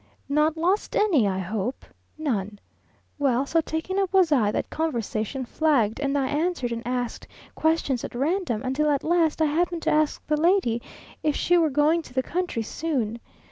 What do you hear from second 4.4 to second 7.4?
that conversation flagged, and I answered and asked